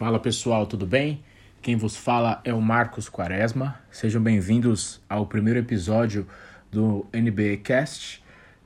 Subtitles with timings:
[0.00, 1.22] Fala pessoal, tudo bem?
[1.60, 3.78] Quem vos fala é o Marcos Quaresma.
[3.90, 6.26] Sejam bem-vindos ao primeiro episódio
[6.72, 8.24] do NBA Cast.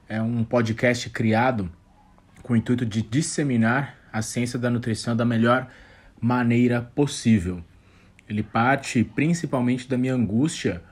[0.08, 1.68] É um podcast criado
[2.40, 5.66] com o intuito de disseminar a ciência da nutrição da melhor
[6.20, 7.64] maneira possível.
[8.28, 10.84] Ele parte principalmente da minha angústia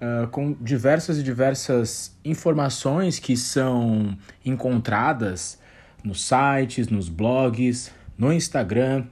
[0.00, 5.56] uh, com diversas e diversas informações que são encontradas
[6.02, 9.06] nos sites, nos blogs, no Instagram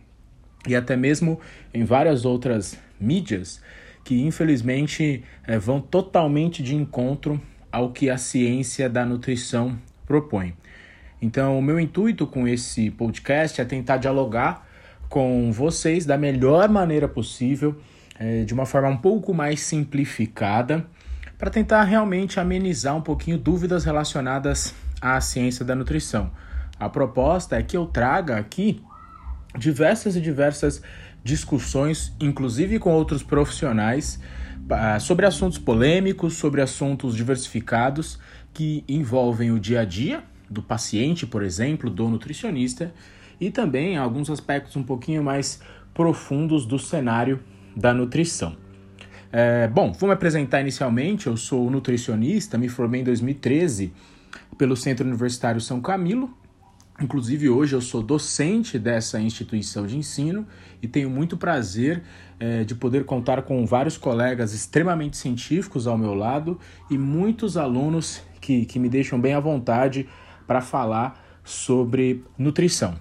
[0.66, 1.40] e até mesmo
[1.72, 3.60] em várias outras mídias
[4.04, 10.54] que infelizmente é, vão totalmente de encontro ao que a ciência da nutrição propõe.
[11.20, 14.66] Então, o meu intuito com esse podcast é tentar dialogar
[15.08, 17.76] com vocês da melhor maneira possível,
[18.18, 20.84] é, de uma forma um pouco mais simplificada,
[21.38, 26.30] para tentar realmente amenizar um pouquinho dúvidas relacionadas à ciência da nutrição.
[26.78, 28.82] A proposta é que eu traga aqui
[29.58, 30.82] diversas e diversas
[31.22, 34.18] discussões, inclusive com outros profissionais,
[35.00, 38.18] sobre assuntos polêmicos, sobre assuntos diversificados
[38.52, 42.92] que envolvem o dia a dia do paciente, por exemplo, do nutricionista,
[43.40, 45.60] e também alguns aspectos um pouquinho mais
[45.94, 47.40] profundos do cenário
[47.74, 48.56] da nutrição.
[49.32, 51.26] É, bom, vou me apresentar inicialmente.
[51.26, 53.92] Eu sou nutricionista, me formei em 2013
[54.58, 56.36] pelo Centro Universitário São Camilo,
[57.00, 60.46] Inclusive, hoje eu sou docente dessa instituição de ensino
[60.80, 62.02] e tenho muito prazer
[62.38, 68.22] é, de poder contar com vários colegas extremamente científicos ao meu lado e muitos alunos
[68.40, 70.06] que, que me deixam bem à vontade
[70.46, 72.94] para falar sobre nutrição.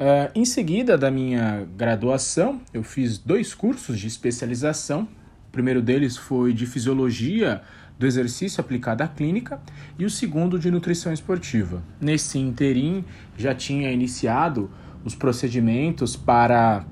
[0.00, 5.06] Uh, em seguida da minha graduação, eu fiz dois cursos de especialização.
[5.48, 7.60] O primeiro deles foi de fisiologia
[8.00, 9.60] do exercício aplicado à clínica
[9.98, 11.82] e o segundo de nutrição esportiva.
[12.00, 13.04] Nesse interim,
[13.36, 14.70] já tinha iniciado
[15.04, 16.86] os procedimentos para,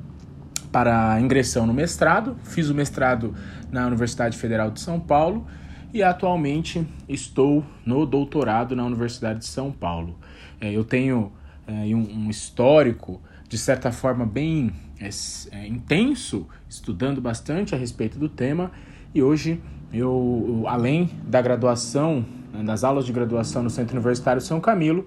[0.71, 3.35] para ingressão no mestrado, fiz o mestrado
[3.73, 5.47] na Universidade Federal de São Paulo
[5.95, 10.19] e atualmente estou no doutorado na Universidade de São Paulo.
[10.61, 11.33] É, eu tenho
[11.67, 13.19] é, um, um histórico,
[13.49, 15.09] de certa forma, bem é,
[15.53, 18.71] é, intenso, estudando bastante a respeito do tema
[19.15, 19.59] e hoje
[19.93, 25.07] eu, além da graduação, né, das aulas de graduação no Centro Universitário São Camilo,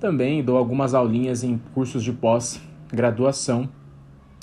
[0.00, 3.68] também dou algumas aulinhas em cursos de pós-graduação,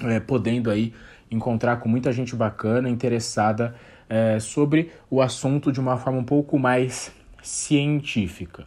[0.04, 0.94] é, podendo aí
[1.30, 3.76] encontrar com muita gente bacana, interessada
[4.10, 7.12] é, sobre o assunto de uma forma um pouco mais
[7.42, 8.66] científica.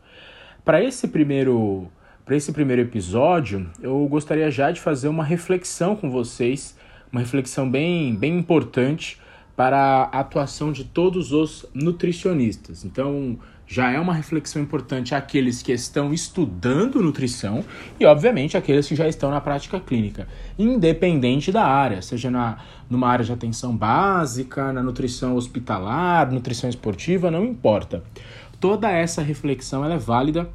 [0.65, 1.91] Para esse primeiro
[2.25, 6.76] para esse primeiro episódio, eu gostaria já de fazer uma reflexão com vocês,
[7.12, 9.16] uma reflexão bem, bem importante
[9.56, 12.84] para a atuação de todos os nutricionistas.
[12.84, 17.65] Então, já é uma reflexão importante aqueles que estão estudando nutrição
[17.99, 20.28] e, obviamente, aqueles que já estão na prática clínica,
[20.59, 22.59] independente da área, seja na,
[22.89, 28.05] numa área de atenção básica, na nutrição hospitalar, nutrição esportiva, não importa.
[28.61, 30.49] Toda essa reflexão é válida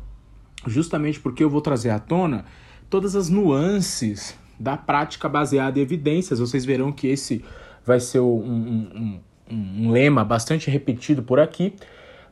[0.66, 2.46] justamente porque eu vou trazer à tona
[2.90, 6.40] todas as nuances da prática baseada em evidências.
[6.40, 7.44] Vocês verão que esse
[7.86, 9.20] vai ser um, um,
[9.52, 11.76] um, um lema bastante repetido por aqui,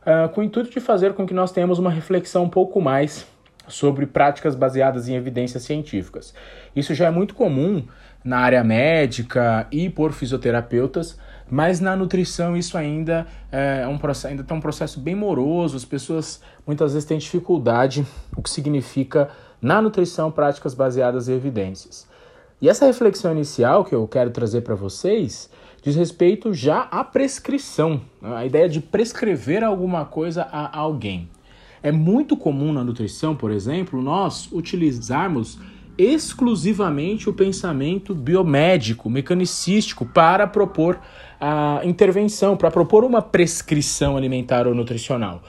[0.02, 3.26] uh, com o intuito de fazer com que nós tenhamos uma reflexão um pouco mais
[3.68, 6.34] sobre práticas baseadas em evidências científicas.
[6.74, 7.84] Isso já é muito comum
[8.24, 11.18] na área médica e por fisioterapeutas,
[11.48, 15.76] mas na nutrição isso ainda é um processo, ainda está um processo bem moroso.
[15.76, 18.06] As pessoas muitas vezes têm dificuldade,
[18.36, 22.08] o que significa na nutrição práticas baseadas em evidências.
[22.62, 25.48] E essa reflexão inicial que eu quero trazer para vocês
[25.82, 31.26] diz respeito já à prescrição, a ideia de prescrever alguma coisa a alguém.
[31.82, 35.58] É muito comum na nutrição, por exemplo, nós utilizarmos
[35.96, 41.00] exclusivamente o pensamento biomédico, mecanicístico, para propor
[41.40, 45.42] a intervenção, para propor uma prescrição alimentar ou nutricional.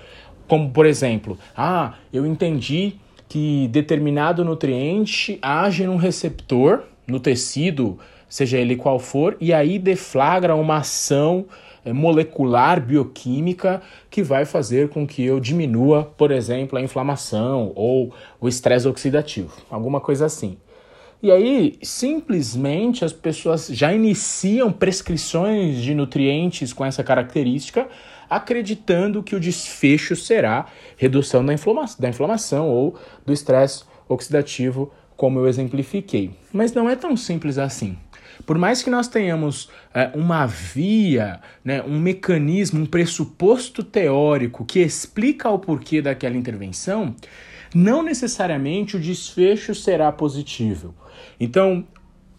[0.48, 2.96] Como, por exemplo, ah, eu entendi
[3.28, 10.56] que determinado nutriente age num receptor no tecido, seja ele qual for, e aí deflagra
[10.56, 11.46] uma ação
[11.84, 18.14] eh, molecular bioquímica que vai fazer com que eu diminua, por exemplo, a inflamação ou
[18.40, 20.58] o estresse oxidativo, alguma coisa assim.
[21.24, 27.88] E aí, simplesmente as pessoas já iniciam prescrições de nutrientes com essa característica,
[28.28, 30.66] acreditando que o desfecho será
[30.98, 34.92] redução da, inflama da inflamação ou do estresse oxidativo
[35.22, 36.32] como eu exemplifiquei.
[36.52, 37.96] Mas não é tão simples assim.
[38.44, 44.80] Por mais que nós tenhamos é, uma via, né, um mecanismo, um pressuposto teórico que
[44.80, 47.16] explica o porquê daquela intervenção,
[47.72, 50.96] não necessariamente o desfecho será positivo.
[51.40, 51.86] Então,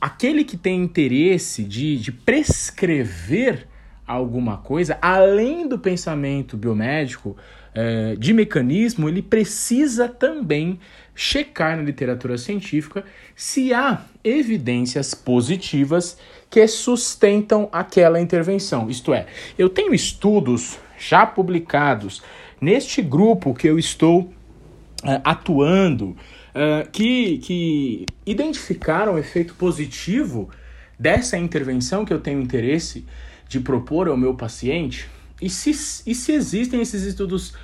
[0.01, 3.69] aquele que tem interesse de, de prescrever
[4.13, 7.37] alguma coisa, além do pensamento biomédico,
[7.75, 10.79] é, de mecanismo, ele precisa também
[11.15, 13.05] checar na literatura científica
[13.35, 16.19] se há evidências positivas
[16.51, 18.91] que sustentam aquela intervenção.
[18.91, 19.27] Isto é,
[19.59, 22.23] eu tenho estudos já publicados
[22.61, 30.51] neste grupo que eu estou uh, atuando uh, que, que identificaram o efeito positivo
[30.99, 33.05] dessa intervenção que eu tenho interesse
[33.53, 35.09] de propor ao meu paciente.
[35.41, 35.71] E se,
[36.07, 37.55] e se existem esses estudos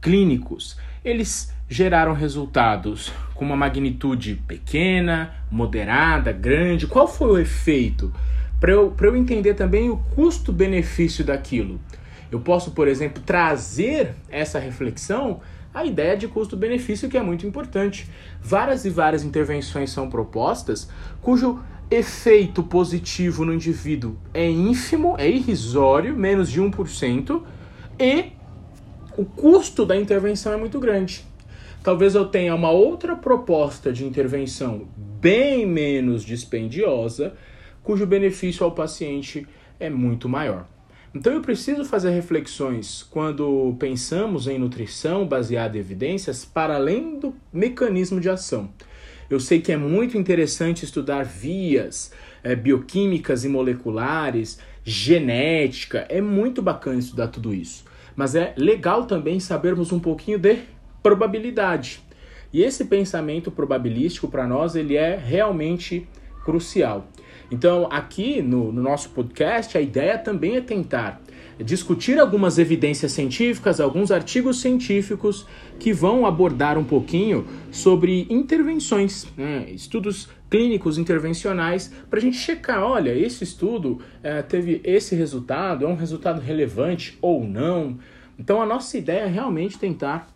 [0.00, 6.86] clínicos, eles geraram resultados com uma magnitude pequena, moderada, grande?
[6.88, 8.12] Qual foi o efeito?
[8.58, 11.80] Para eu, eu entender também o custo-benefício daquilo.
[12.30, 15.40] Eu posso, por exemplo, trazer essa reflexão
[15.72, 18.10] à ideia de custo-benefício, que é muito importante.
[18.42, 20.88] Várias e várias intervenções são propostas
[21.20, 27.42] cujo efeito positivo no indivíduo é ínfimo, é irrisório, menos de 1%,
[27.98, 28.32] e
[29.16, 31.24] o custo da intervenção é muito grande.
[31.82, 37.34] Talvez eu tenha uma outra proposta de intervenção bem menos dispendiosa,
[37.82, 39.46] cujo benefício ao paciente
[39.78, 40.66] é muito maior.
[41.14, 47.34] Então eu preciso fazer reflexões quando pensamos em nutrição baseada em evidências para além do
[47.52, 48.68] mecanismo de ação.
[49.28, 52.12] Eu sei que é muito interessante estudar vias
[52.42, 57.84] é, bioquímicas e moleculares, genética, é muito bacana estudar tudo isso
[58.16, 60.60] mas é legal também sabermos um pouquinho de
[61.02, 62.00] probabilidade.
[62.52, 66.08] E esse pensamento probabilístico para nós ele é realmente
[66.42, 67.06] crucial.
[67.50, 71.20] Então, aqui no, no, nosso podcast, a ideia também é tentar
[71.58, 75.46] discutir algumas evidências científicas, alguns artigos científicos
[75.78, 79.66] que vão abordar um pouquinho sobre intervenções, né?
[79.70, 85.88] estudos clínicos intervencionais, para a gente checar: olha, esse estudo é, teve esse resultado, é
[85.88, 87.98] um resultado relevante ou não.
[88.38, 90.28] Então, a nossa ideia é realmente tentar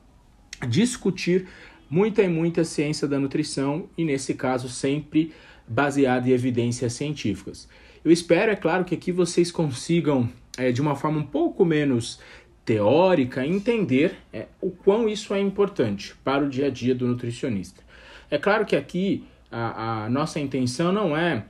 [0.66, 1.46] discutir
[1.88, 5.32] muita e muita ciência da nutrição e, nesse caso, sempre
[5.66, 7.68] baseada em evidências científicas.
[8.04, 12.20] Eu espero, é claro, que aqui vocês consigam, é, de uma forma um pouco menos
[12.64, 17.82] teórica, entender é, o quão isso é importante para o dia a dia do nutricionista.
[18.30, 21.44] É claro que aqui a, a nossa intenção não é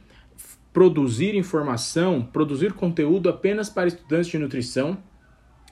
[0.73, 4.97] produzir informação, produzir conteúdo apenas para estudantes de nutrição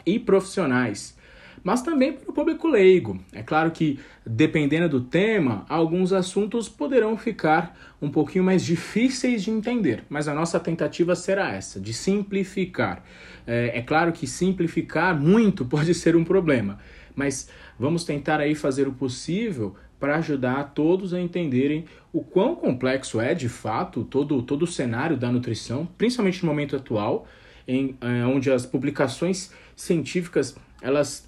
[0.05, 1.17] e profissionais,
[1.63, 3.19] mas também para o público leigo.
[3.33, 9.51] É claro que, dependendo do tema, alguns assuntos poderão ficar um pouquinho mais difíceis de
[9.51, 13.03] entender, mas a nossa tentativa será essa, de simplificar.
[13.47, 16.79] É, é claro que simplificar muito pode ser um problema,
[17.15, 23.21] mas vamos tentar aí fazer o possível para ajudar todos a entenderem o quão complexo
[23.21, 27.27] é de fato todo, todo o cenário da nutrição, principalmente no momento atual,
[27.67, 31.28] em, é, onde as publicações científicas elas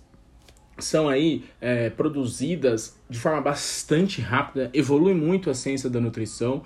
[0.85, 6.62] são aí é, produzidas de forma bastante rápida, evolui muito a ciência da nutrição.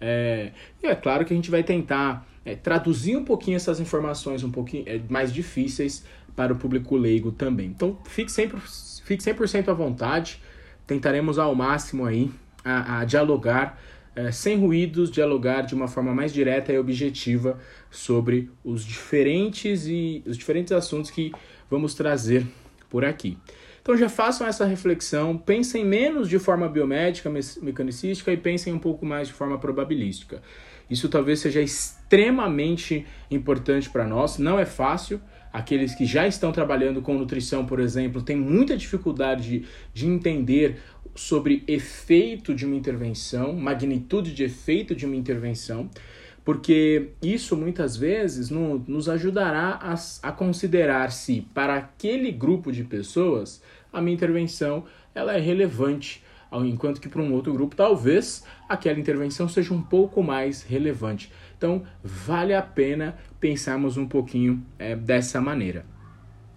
[0.00, 4.44] É, e é claro que a gente vai tentar é, traduzir um pouquinho essas informações
[4.44, 6.04] um pouquinho é, mais difíceis
[6.36, 7.66] para o público leigo também.
[7.66, 8.60] Então fique sempre
[9.04, 10.40] fique 100% à vontade
[10.88, 12.30] tentaremos ao máximo aí
[12.64, 13.78] a, a dialogar
[14.16, 20.24] é, sem ruídos, dialogar de uma forma mais direta e objetiva sobre os diferentes e
[20.26, 21.30] os diferentes assuntos que
[21.70, 22.44] vamos trazer
[22.88, 23.36] por aqui.
[23.82, 27.30] Então já façam essa reflexão, pensem menos de forma biomédica,
[27.62, 30.42] mecanicística e pensem um pouco mais de forma probabilística.
[30.90, 35.20] Isso talvez seja extremamente importante para nós, não é fácil,
[35.52, 40.76] aqueles que já estão trabalhando com nutrição, por exemplo, têm muita dificuldade de, de entender
[41.14, 45.90] sobre efeito de uma intervenção, magnitude de efeito de uma intervenção,
[46.48, 52.84] porque isso muitas vezes no, nos ajudará a, a considerar se para aquele grupo de
[52.84, 53.62] pessoas
[53.92, 59.46] a minha intervenção ela é relevante, enquanto que para um outro grupo talvez aquela intervenção
[59.46, 61.30] seja um pouco mais relevante.
[61.58, 65.84] Então, vale a pena pensarmos um pouquinho é, dessa maneira.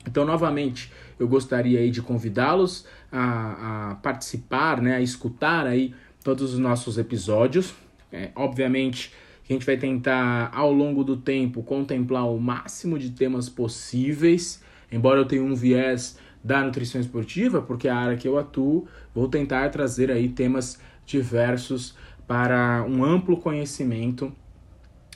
[0.07, 5.93] Então, novamente, eu gostaria aí de convidá-los a, a, participar, né, a escutar aí
[6.23, 7.73] todos os nossos episódios.
[8.09, 9.11] É, obviamente,
[9.51, 15.19] a gente vai tentar, ao longo do tempo, contemplar o máximo de temas possíveis, embora
[15.19, 19.27] eu tenha um viés da nutrição esportiva, porque é a área que eu atuo, vou
[19.27, 24.31] tentar trazer aí temas diversos para um amplo conhecimento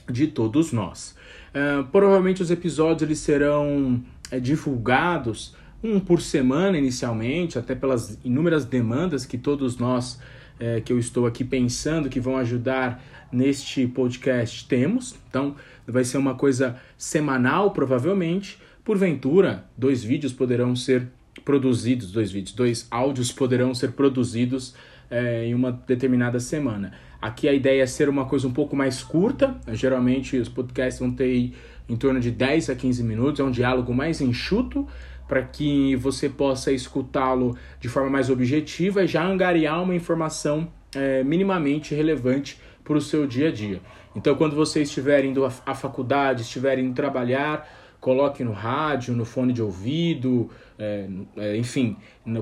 [0.08, 1.16] de todos nós.
[1.50, 8.66] Uh, provavelmente os episódios eles serão é, divulgados um por semana inicialmente, até pelas inúmeras
[8.66, 10.20] demandas que todos nós
[10.58, 14.66] é, que eu estou aqui pensando que vão ajudar neste podcast?
[14.66, 15.14] Temos.
[15.28, 15.54] Então,
[15.86, 18.58] vai ser uma coisa semanal, provavelmente.
[18.84, 21.08] Porventura, dois vídeos poderão ser
[21.44, 24.74] produzidos, dois vídeos, dois áudios poderão ser produzidos
[25.10, 26.92] é, em uma determinada semana.
[27.20, 29.56] Aqui a ideia é ser uma coisa um pouco mais curta.
[29.72, 31.52] Geralmente os podcasts vão ter
[31.88, 34.86] em torno de 10 a 15 minutos, é um diálogo mais enxuto
[35.26, 41.22] para que você possa escutá-lo de forma mais objetiva e já angariar uma informação é,
[41.24, 43.80] minimamente relevante para o seu dia a dia.
[44.14, 47.68] Então, quando você estiver indo à faculdade, estiver indo trabalhar,
[48.00, 51.96] coloque no rádio, no fone de ouvido, é, é, enfim,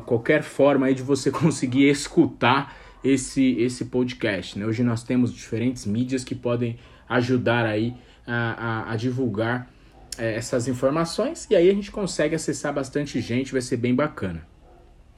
[0.04, 4.58] qualquer forma aí de você conseguir escutar esse, esse podcast.
[4.58, 4.66] Né?
[4.66, 7.94] Hoje nós temos diferentes mídias que podem ajudar aí
[8.26, 9.68] a, a, a divulgar
[10.18, 14.46] é, essas informações e aí a gente consegue acessar bastante gente, vai ser bem bacana.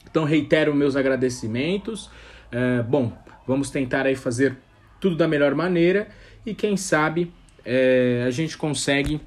[0.09, 2.09] Então reitero meus agradecimentos.
[2.51, 4.57] É, bom, vamos tentar aí fazer
[4.99, 6.07] tudo da melhor maneira
[6.45, 7.31] e quem sabe
[7.65, 9.21] é, a gente consegue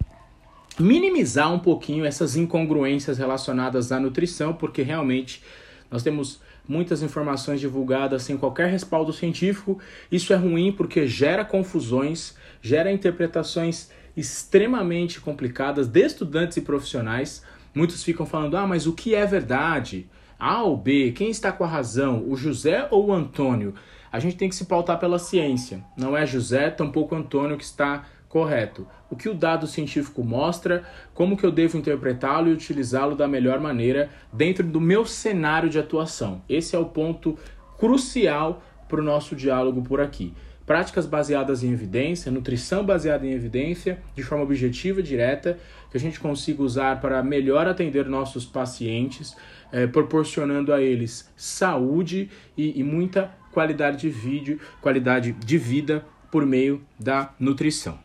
[0.78, 5.42] minimizar um pouquinho essas incongruências relacionadas à nutrição, porque realmente
[5.90, 9.78] nós temos muitas informações divulgadas sem qualquer respaldo científico.
[10.10, 17.43] Isso é ruim porque gera confusões, gera interpretações extremamente complicadas de estudantes e profissionais.
[17.75, 20.09] Muitos ficam falando: ah, mas o que é verdade?
[20.38, 21.12] A ou B?
[21.12, 22.25] Quem está com a razão?
[22.26, 23.75] O José ou o Antônio?
[24.11, 25.85] A gente tem que se pautar pela ciência.
[25.97, 28.87] Não é José, tampouco Antônio que está correto.
[29.11, 33.61] O que o dado científico mostra, como que eu devo interpretá-lo e utilizá-lo da melhor
[33.61, 36.43] maneira dentro do meu cenário de atuação.
[36.49, 37.38] Esse é o ponto
[37.79, 40.35] crucial para o nosso diálogo por aqui
[40.70, 45.58] práticas baseadas em evidência, nutrição baseada em evidência, de forma objetiva e direta,
[45.90, 49.36] que a gente consiga usar para melhor atender nossos pacientes,
[49.72, 56.46] eh, proporcionando a eles saúde e, e muita qualidade de vídeo, qualidade de vida por
[56.46, 57.98] meio da nutrição.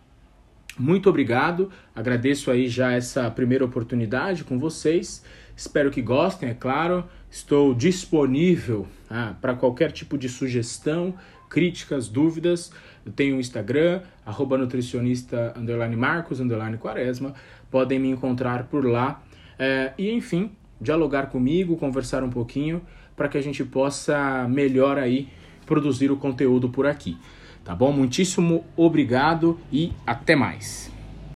[0.76, 5.24] Muito obrigado, agradeço aí já essa primeira oportunidade com vocês.
[5.56, 7.06] Espero que gostem, é claro.
[7.30, 11.14] Estou disponível ah, para qualquer tipo de sugestão
[11.56, 12.70] críticas, dúvidas,
[13.06, 17.34] eu tenho o Instagram, arroba nutricionista, underline Marcos, underline Quaresma,
[17.72, 19.24] podem me encontrar por lá.
[19.58, 22.82] É, e enfim, dialogar comigo, conversar um pouquinho,
[23.16, 25.30] para que a gente possa melhor aí
[25.66, 27.18] produzir o conteúdo por aqui.
[27.64, 27.94] Tá bom?
[27.94, 30.95] Muitíssimo obrigado e até mais.